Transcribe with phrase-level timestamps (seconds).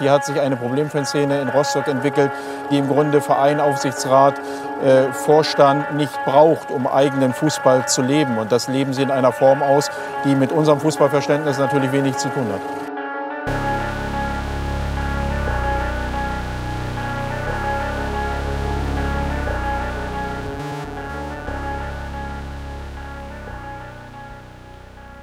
[0.00, 2.32] Hier hat sich eine Problemfanszene in Rostock entwickelt,
[2.70, 4.40] die im Grunde Verein, Aufsichtsrat,
[4.82, 8.36] äh, Vorstand nicht braucht, um eigenen Fußball zu leben.
[8.38, 9.90] Und das leben sie in einer Form aus,
[10.24, 12.60] die mit unserem Fußballverständnis natürlich wenig zu tun hat.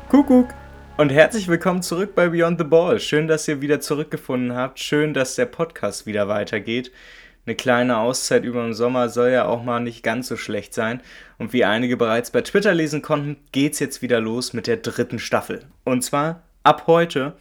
[0.10, 0.61] Kuckuck!
[1.02, 3.00] Und herzlich willkommen zurück bei Beyond the Ball.
[3.00, 4.80] Schön, dass ihr wieder zurückgefunden habt.
[4.80, 6.92] Schön, dass der Podcast wieder weitergeht.
[7.44, 11.02] Eine kleine Auszeit über den Sommer soll ja auch mal nicht ganz so schlecht sein.
[11.40, 15.18] Und wie einige bereits bei Twitter lesen konnten, geht's jetzt wieder los mit der dritten
[15.18, 15.66] Staffel.
[15.86, 17.34] Und zwar ab heute,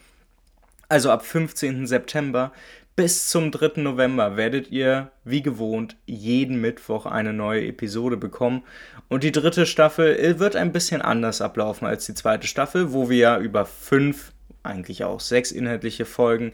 [0.89, 1.87] also ab 15.
[1.87, 2.53] September,
[3.01, 3.81] bis zum 3.
[3.81, 8.63] November werdet ihr, wie gewohnt, jeden Mittwoch eine neue Episode bekommen.
[9.09, 13.17] Und die dritte Staffel wird ein bisschen anders ablaufen als die zweite Staffel, wo wir
[13.17, 14.33] ja über fünf,
[14.63, 16.53] eigentlich auch sechs inhaltliche Folgen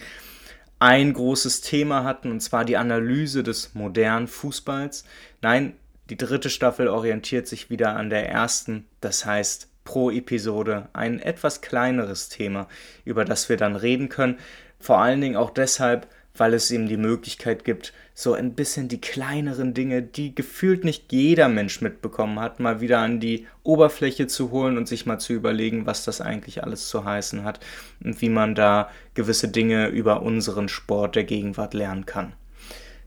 [0.78, 5.04] ein großes Thema hatten, und zwar die Analyse des modernen Fußballs.
[5.42, 5.72] Nein,
[6.10, 11.60] die dritte Staffel orientiert sich wieder an der ersten, das heißt pro Episode ein etwas
[11.60, 12.68] kleineres Thema,
[13.04, 14.38] über das wir dann reden können.
[14.78, 16.06] Vor allen Dingen auch deshalb,
[16.38, 21.12] weil es ihm die Möglichkeit gibt, so ein bisschen die kleineren Dinge, die gefühlt nicht
[21.12, 25.32] jeder Mensch mitbekommen hat, mal wieder an die Oberfläche zu holen und sich mal zu
[25.32, 27.60] überlegen, was das eigentlich alles zu heißen hat
[28.02, 32.32] und wie man da gewisse Dinge über unseren Sport der Gegenwart lernen kann.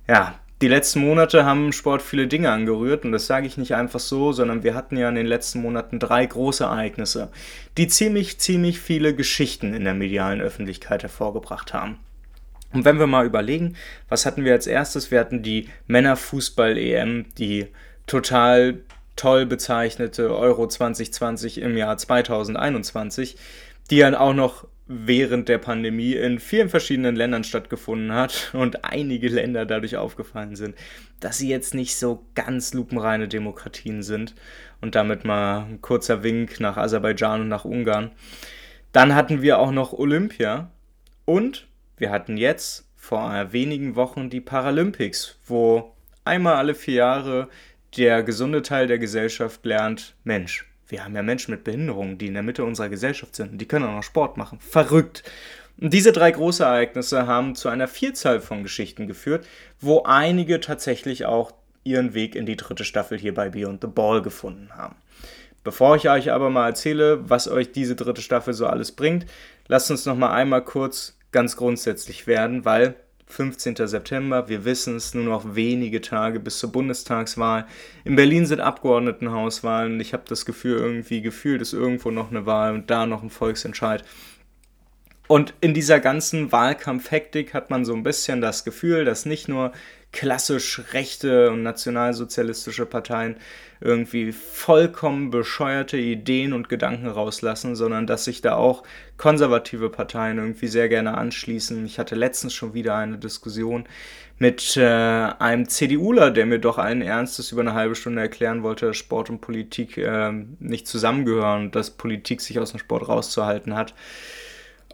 [0.08, 3.76] Ja, die letzten Monate haben im Sport viele Dinge angerührt und das sage ich nicht
[3.76, 7.30] einfach so, sondern wir hatten ja in den letzten Monaten drei große Ereignisse,
[7.78, 11.98] die ziemlich, ziemlich viele Geschichten in der medialen Öffentlichkeit hervorgebracht haben.
[12.72, 13.76] Und wenn wir mal überlegen,
[14.08, 15.12] was hatten wir als erstes?
[15.12, 17.68] Wir hatten die Männerfußball-EM, die
[18.06, 18.82] total
[19.16, 23.38] toll bezeichnete Euro 2020 im Jahr 2021,
[23.90, 29.30] die dann auch noch während der Pandemie in vielen verschiedenen Ländern stattgefunden hat und einige
[29.30, 30.76] Länder dadurch aufgefallen sind,
[31.20, 34.34] dass sie jetzt nicht so ganz lupenreine Demokratien sind.
[34.82, 38.12] Und damit mal ein kurzer Wink nach Aserbaidschan und nach Ungarn.
[38.92, 40.72] Dann hatten wir auch noch Olympia
[41.26, 41.69] und
[42.00, 45.94] wir hatten jetzt vor wenigen Wochen die Paralympics, wo
[46.26, 47.50] einmal alle vier Jahre
[47.98, 52.34] der gesunde Teil der Gesellschaft lernt, Mensch, wir haben ja Menschen mit Behinderungen, die in
[52.34, 54.60] der Mitte unserer Gesellschaft sind und die können auch noch Sport machen.
[54.60, 55.24] Verrückt.
[55.80, 59.48] Und diese drei Großereignisse haben zu einer Vielzahl von Geschichten geführt,
[59.80, 64.22] wo einige tatsächlich auch ihren Weg in die dritte Staffel hier bei Beyond the Ball
[64.22, 64.96] gefunden haben.
[65.64, 69.26] Bevor ich euch aber mal erzähle, was euch diese dritte Staffel so alles bringt,
[69.68, 72.96] lasst uns noch mal einmal kurz ganz grundsätzlich werden, weil
[73.28, 73.76] 15.
[73.88, 77.68] September, wir wissen es, nur noch wenige Tage bis zur Bundestagswahl.
[78.04, 80.00] In Berlin sind Abgeordnetenhauswahlen.
[80.00, 83.30] Ich habe das Gefühl, irgendwie gefühlt ist irgendwo noch eine Wahl und da noch ein
[83.30, 84.04] Volksentscheid.
[85.28, 89.74] Und in dieser ganzen Wahlkampfhektik hat man so ein bisschen das Gefühl, dass nicht nur
[90.12, 93.36] klassisch rechte und nationalsozialistische Parteien
[93.82, 98.84] irgendwie vollkommen bescheuerte Ideen und Gedanken rauslassen, sondern dass sich da auch
[99.18, 101.86] konservative Parteien irgendwie sehr gerne anschließen.
[101.86, 103.86] Ich hatte letztens schon wieder eine Diskussion
[104.38, 108.88] mit äh, einem CDUler, der mir doch allen Ernstes über eine halbe Stunde erklären wollte,
[108.88, 113.76] dass Sport und Politik äh, nicht zusammengehören und dass Politik sich aus dem Sport rauszuhalten
[113.76, 113.94] hat.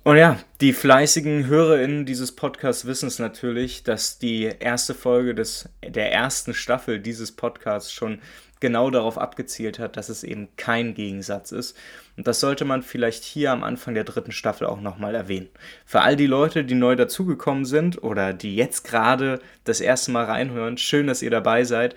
[0.05, 5.67] Und ja, die fleißigen HörerInnen dieses Podcasts wissen es natürlich, dass die erste Folge des,
[5.83, 8.19] der ersten Staffel dieses Podcasts schon
[8.59, 11.75] genau darauf abgezielt hat, dass es eben kein Gegensatz ist.
[12.17, 15.49] Und das sollte man vielleicht hier am Anfang der dritten Staffel auch nochmal erwähnen.
[15.87, 20.25] Für all die Leute, die neu dazugekommen sind oder die jetzt gerade das erste Mal
[20.25, 21.95] reinhören, schön, dass ihr dabei seid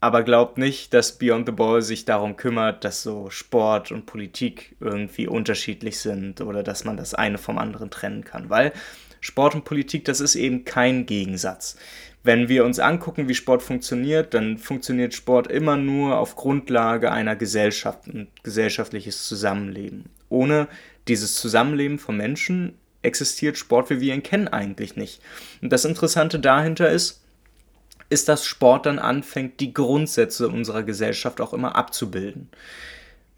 [0.00, 4.76] aber glaubt nicht, dass Beyond the Ball sich darum kümmert, dass so Sport und Politik
[4.80, 8.72] irgendwie unterschiedlich sind oder dass man das eine vom anderen trennen kann, weil
[9.20, 11.76] Sport und Politik, das ist eben kein Gegensatz.
[12.22, 17.34] Wenn wir uns angucken, wie Sport funktioniert, dann funktioniert Sport immer nur auf Grundlage einer
[17.36, 20.04] Gesellschaft, ein gesellschaftliches Zusammenleben.
[20.28, 20.68] Ohne
[21.08, 25.20] dieses Zusammenleben von Menschen existiert Sport, wie wir ihn kennen, eigentlich nicht.
[25.62, 27.22] Und das Interessante dahinter ist,
[28.08, 32.48] ist, dass Sport dann anfängt, die Grundsätze unserer Gesellschaft auch immer abzubilden.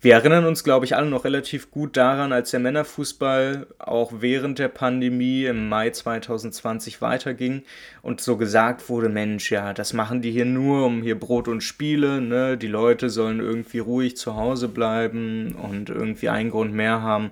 [0.03, 4.59] Wir erinnern uns, glaube ich, alle noch relativ gut daran, als der Männerfußball auch während
[4.59, 7.65] der Pandemie im Mai 2020 weiterging
[8.01, 11.61] und so gesagt wurde, Mensch, ja, das machen die hier nur um hier Brot und
[11.61, 12.57] Spiele, ne?
[12.57, 17.31] Die Leute sollen irgendwie ruhig zu Hause bleiben und irgendwie einen Grund mehr haben,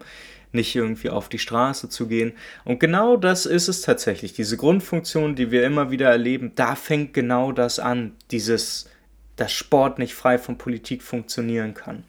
[0.53, 2.33] nicht irgendwie auf die Straße zu gehen.
[2.65, 4.33] Und genau das ist es tatsächlich.
[4.33, 8.89] Diese Grundfunktion, die wir immer wieder erleben, da fängt genau das an, dieses,
[9.37, 12.05] dass Sport nicht frei von Politik funktionieren kann.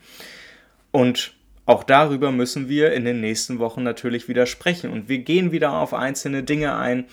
[0.91, 1.33] Und
[1.65, 4.89] auch darüber müssen wir in den nächsten Wochen natürlich wieder sprechen.
[4.91, 7.05] Und wir gehen wieder auf einzelne Dinge ein,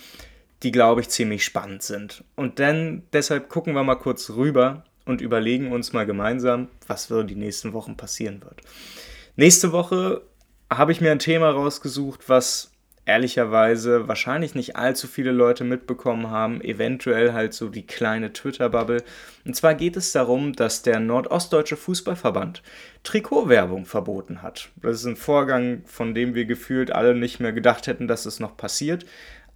[0.63, 2.25] die, glaube ich, ziemlich spannend sind.
[2.37, 7.23] Und dann deshalb gucken wir mal kurz rüber und überlegen uns mal gemeinsam, was so
[7.23, 8.63] die nächsten Wochen passieren wird.
[9.37, 10.23] Nächste Woche
[10.71, 12.73] habe ich mir ein Thema rausgesucht, was
[13.07, 19.05] ehrlicherweise wahrscheinlich nicht allzu viele Leute mitbekommen haben, eventuell halt so die kleine Twitter-Bubble.
[19.45, 22.63] Und zwar geht es darum, dass der Nordostdeutsche Fußballverband
[23.05, 24.71] Trikotwerbung verboten hat.
[24.83, 28.41] Das ist ein Vorgang, von dem wir gefühlt alle nicht mehr gedacht hätten, dass es
[28.41, 29.07] noch passiert.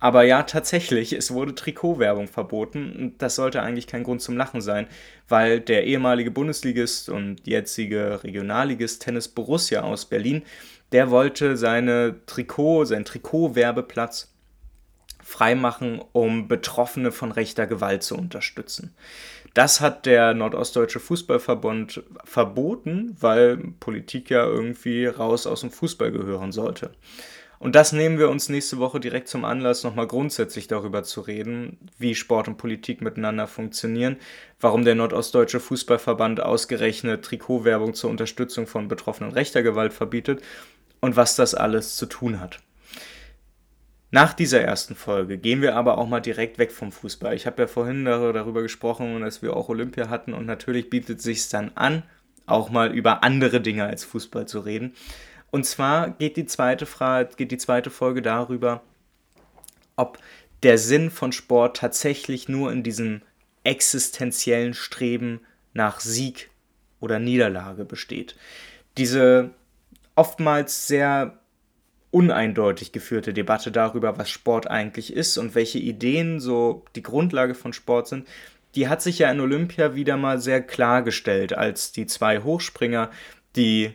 [0.02, 4.62] Aber ja, tatsächlich, es wurde Trikotwerbung verboten und das sollte eigentlich kein Grund zum Lachen
[4.62, 4.86] sein,
[5.28, 10.42] weil der ehemalige Bundesligist und jetzige Regionalligist Tennis Borussia aus Berlin
[10.92, 14.32] der wollte seine Trikot, seinen Trikotwerbeplatz
[15.22, 18.94] freimachen, um Betroffene von rechter Gewalt zu unterstützen.
[19.54, 26.52] Das hat der Nordostdeutsche Fußballverbund verboten, weil Politik ja irgendwie raus aus dem Fußball gehören
[26.52, 26.92] sollte.
[27.60, 31.76] Und das nehmen wir uns nächste Woche direkt zum Anlass, nochmal grundsätzlich darüber zu reden,
[31.98, 34.16] wie Sport und Politik miteinander funktionieren,
[34.60, 40.40] warum der Nordostdeutsche Fußballverband ausgerechnet Trikotwerbung zur Unterstützung von Betroffenen rechter Gewalt verbietet
[41.00, 42.60] und was das alles zu tun hat.
[44.12, 47.34] Nach dieser ersten Folge gehen wir aber auch mal direkt weg vom Fußball.
[47.34, 51.24] Ich habe ja vorhin darüber gesprochen, dass wir auch Olympia hatten und natürlich bietet es
[51.24, 52.02] sich dann an,
[52.46, 54.94] auch mal über andere Dinge als Fußball zu reden.
[55.52, 58.82] Und zwar geht die zweite Frage, geht die zweite Folge darüber,
[59.94, 60.18] ob
[60.64, 63.22] der Sinn von Sport tatsächlich nur in diesem
[63.62, 65.40] existenziellen Streben
[65.72, 66.50] nach Sieg
[66.98, 68.36] oder Niederlage besteht.
[68.96, 69.50] Diese
[70.20, 71.38] oftmals sehr
[72.10, 77.72] uneindeutig geführte Debatte darüber, was Sport eigentlich ist und welche Ideen so die Grundlage von
[77.72, 78.28] Sport sind,
[78.74, 83.08] die hat sich ja in Olympia wieder mal sehr klargestellt, als die zwei Hochspringer,
[83.56, 83.94] die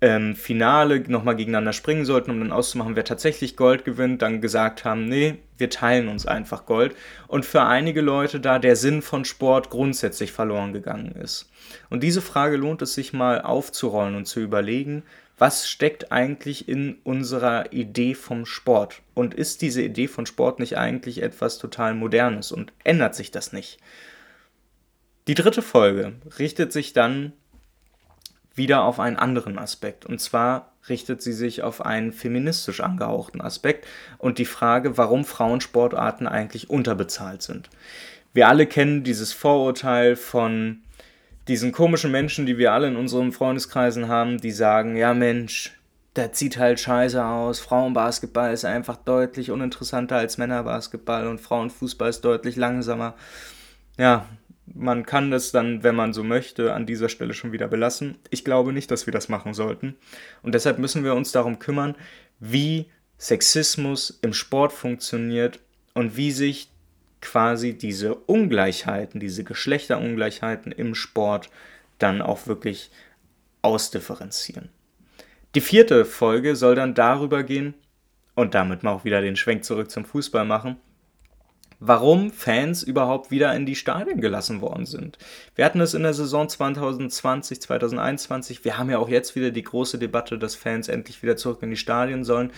[0.00, 4.86] ähm, Finale nochmal gegeneinander springen sollten, um dann auszumachen, wer tatsächlich Gold gewinnt, dann gesagt
[4.86, 6.96] haben, nee, wir teilen uns einfach Gold.
[7.26, 11.50] Und für einige Leute da der Sinn von Sport grundsätzlich verloren gegangen ist.
[11.90, 15.02] Und diese Frage lohnt es sich mal aufzurollen und zu überlegen,
[15.38, 19.02] was steckt eigentlich in unserer Idee vom Sport?
[19.14, 23.52] Und ist diese Idee von Sport nicht eigentlich etwas total Modernes und ändert sich das
[23.52, 23.78] nicht?
[25.28, 27.32] Die dritte Folge richtet sich dann
[28.54, 30.04] wieder auf einen anderen Aspekt.
[30.04, 33.86] Und zwar richtet sie sich auf einen feministisch angehauchten Aspekt
[34.18, 37.70] und die Frage, warum Frauensportarten eigentlich unterbezahlt sind.
[38.34, 40.82] Wir alle kennen dieses Vorurteil von
[41.48, 45.72] diesen komischen Menschen, die wir alle in unseren Freundeskreisen haben, die sagen, ja Mensch,
[46.14, 52.22] der sieht halt scheiße aus, Frauenbasketball ist einfach deutlich uninteressanter als Männerbasketball und Frauenfußball ist
[52.22, 53.14] deutlich langsamer.
[53.96, 54.26] Ja,
[54.74, 58.18] man kann das dann, wenn man so möchte, an dieser Stelle schon wieder belassen.
[58.30, 59.96] Ich glaube nicht, dass wir das machen sollten.
[60.42, 61.94] Und deshalb müssen wir uns darum kümmern,
[62.38, 62.86] wie
[63.18, 65.60] Sexismus im Sport funktioniert
[65.94, 66.70] und wie sich
[67.20, 71.50] quasi diese Ungleichheiten, diese Geschlechterungleichheiten im Sport
[71.98, 72.90] dann auch wirklich
[73.62, 74.68] ausdifferenzieren.
[75.54, 77.74] Die vierte Folge soll dann darüber gehen,
[78.38, 80.76] und damit mal auch wieder den Schwenk zurück zum Fußball machen,
[81.80, 85.18] warum Fans überhaupt wieder in die Stadien gelassen worden sind.
[85.56, 88.64] Wir hatten es in der Saison 2020, 2021.
[88.64, 91.70] Wir haben ja auch jetzt wieder die große Debatte, dass Fans endlich wieder zurück in
[91.70, 92.52] die Stadien sollen.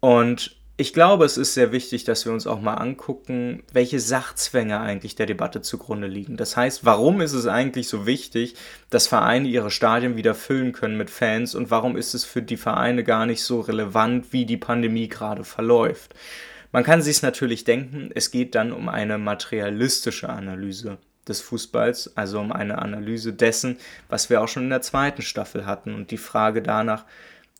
[0.00, 4.80] Und ich glaube, es ist sehr wichtig, dass wir uns auch mal angucken, welche Sachzwänge
[4.80, 6.36] eigentlich der Debatte zugrunde liegen.
[6.36, 8.54] Das heißt, warum ist es eigentlich so wichtig,
[8.88, 12.56] dass Vereine ihre Stadien wieder füllen können mit Fans und warum ist es für die
[12.56, 16.14] Vereine gar nicht so relevant, wie die Pandemie gerade verläuft?
[16.72, 20.96] Man kann sich natürlich denken, es geht dann um eine materialistische Analyse
[21.28, 23.76] des Fußballs, also um eine Analyse dessen,
[24.08, 27.04] was wir auch schon in der zweiten Staffel hatten und die Frage danach,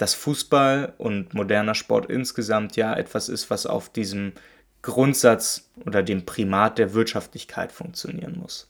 [0.02, 4.32] dass Fußball und moderner Sport insgesamt ja etwas ist, was auf diesem
[4.82, 8.68] Grundsatz oder dem Primat der Wirtschaftlichkeit funktionieren muss.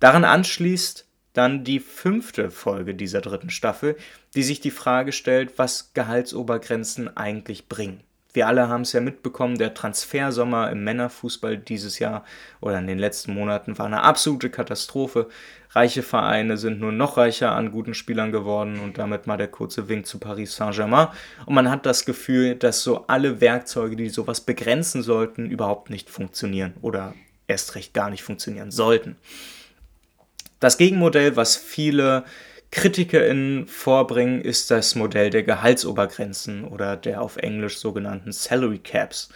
[0.00, 3.98] Daran anschließt dann die fünfte Folge dieser dritten Staffel,
[4.34, 8.00] die sich die Frage stellt, was Gehaltsobergrenzen eigentlich bringen.
[8.32, 12.24] Wir alle haben es ja mitbekommen, der Transfersommer im Männerfußball dieses Jahr
[12.62, 15.28] oder in den letzten Monaten war eine absolute Katastrophe.
[15.76, 19.90] Reiche Vereine sind nur noch reicher an guten Spielern geworden und damit mal der kurze
[19.90, 21.08] Wink zu Paris Saint-Germain.
[21.44, 26.08] Und man hat das Gefühl, dass so alle Werkzeuge, die sowas begrenzen sollten, überhaupt nicht
[26.08, 27.14] funktionieren oder
[27.46, 29.16] erst recht gar nicht funktionieren sollten.
[30.60, 32.24] Das Gegenmodell, was viele
[32.70, 39.28] KritikerInnen vorbringen, ist das Modell der Gehaltsobergrenzen oder der auf Englisch sogenannten Salary Caps.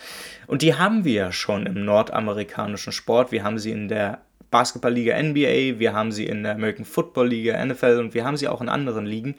[0.46, 3.30] Und die haben wir ja schon im nordamerikanischen Sport.
[3.30, 7.64] Wir haben sie in der Basketballliga NBA, wir haben sie in der American Football Liga
[7.64, 9.36] NFL und wir haben sie auch in anderen Ligen.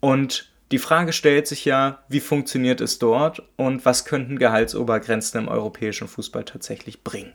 [0.00, 5.48] Und die Frage stellt sich ja, wie funktioniert es dort und was könnten Gehaltsobergrenzen im
[5.48, 7.32] europäischen Fußball tatsächlich bringen.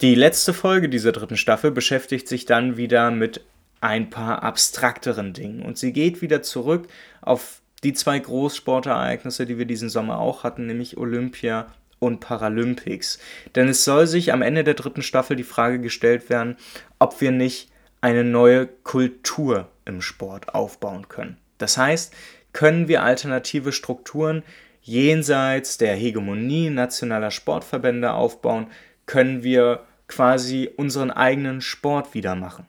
[0.00, 3.44] Die letzte Folge dieser dritten Staffel beschäftigt sich dann wieder mit
[3.80, 6.86] ein paar abstrakteren Dingen und sie geht wieder zurück
[7.22, 11.66] auf die zwei Großsportereignisse, die wir diesen Sommer auch hatten, nämlich Olympia
[12.00, 13.20] und Paralympics.
[13.54, 16.56] Denn es soll sich am Ende der dritten Staffel die Frage gestellt werden,
[16.98, 21.36] ob wir nicht eine neue Kultur im Sport aufbauen können.
[21.58, 22.12] Das heißt,
[22.52, 24.42] können wir alternative Strukturen
[24.82, 28.66] jenseits der Hegemonie nationaler Sportverbände aufbauen,
[29.06, 32.66] können wir quasi unseren eigenen Sport wieder machen.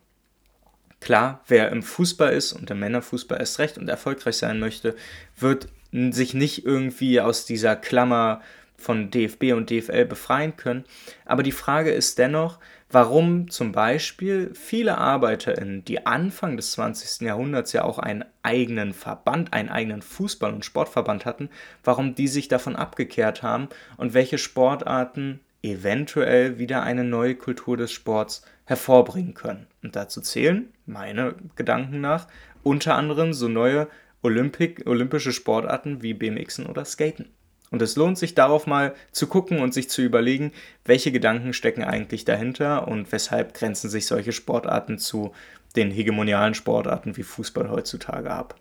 [0.99, 4.95] Klar, wer im Fußball ist und im Männerfußball erst recht und erfolgreich sein möchte,
[5.35, 8.41] wird sich nicht irgendwie aus dieser Klammer
[8.81, 10.85] von DFB und DFL befreien können.
[11.25, 12.59] Aber die Frage ist dennoch,
[12.89, 17.21] warum zum Beispiel viele ArbeiterInnen, die Anfang des 20.
[17.25, 21.49] Jahrhunderts ja auch einen eigenen Verband, einen eigenen Fußball- und Sportverband hatten,
[21.83, 27.91] warum die sich davon abgekehrt haben und welche Sportarten eventuell wieder eine neue Kultur des
[27.91, 29.67] Sports hervorbringen können.
[29.83, 32.27] Und dazu zählen, meine Gedanken nach,
[32.63, 33.87] unter anderem so neue
[34.23, 37.29] Olympic, olympische Sportarten wie BMXen oder Skaten.
[37.71, 40.51] Und es lohnt sich darauf mal zu gucken und sich zu überlegen,
[40.85, 45.33] welche Gedanken stecken eigentlich dahinter und weshalb grenzen sich solche Sportarten zu
[45.77, 48.55] den hegemonialen Sportarten wie Fußball heutzutage ab.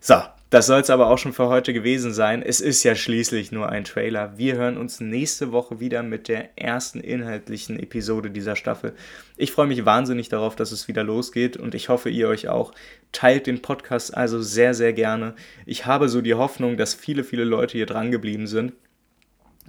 [0.00, 0.14] So,
[0.50, 2.42] das soll es aber auch schon für heute gewesen sein.
[2.42, 4.38] Es ist ja schließlich nur ein Trailer.
[4.38, 8.94] Wir hören uns nächste Woche wieder mit der ersten inhaltlichen Episode dieser Staffel.
[9.36, 12.72] Ich freue mich wahnsinnig darauf, dass es wieder losgeht und ich hoffe, ihr euch auch.
[13.12, 15.34] Teilt den Podcast also sehr, sehr gerne.
[15.66, 18.72] Ich habe so die Hoffnung, dass viele, viele Leute hier dran geblieben sind.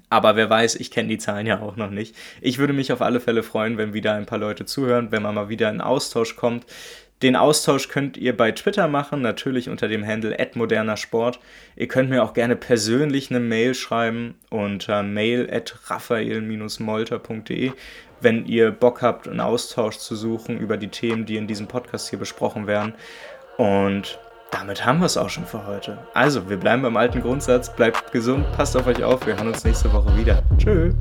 [0.09, 2.15] Aber wer weiß, ich kenne die Zahlen ja auch noch nicht.
[2.41, 5.35] Ich würde mich auf alle Fälle freuen, wenn wieder ein paar Leute zuhören, wenn man
[5.35, 6.65] mal wieder in Austausch kommt.
[7.21, 11.39] Den Austausch könnt ihr bei Twitter machen, natürlich unter dem Handle @modernersport.
[11.75, 17.73] Ihr könnt mir auch gerne persönlich eine Mail schreiben unter mail at raphael-molter.de,
[18.21, 22.09] wenn ihr Bock habt, einen Austausch zu suchen über die Themen, die in diesem Podcast
[22.09, 22.93] hier besprochen werden.
[23.57, 24.17] Und
[24.51, 25.97] damit haben wir es auch schon für heute.
[26.13, 29.63] Also, wir bleiben beim alten Grundsatz, bleibt gesund, passt auf euch auf, wir hören uns
[29.65, 30.41] nächste Woche wieder.
[30.57, 30.95] Tschüss.